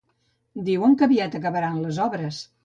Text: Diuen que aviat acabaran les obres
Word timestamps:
Diuen 0.69 0.95
que 1.01 1.05
aviat 1.09 1.37
acabaran 1.41 1.79
les 1.85 2.01
obres 2.09 2.43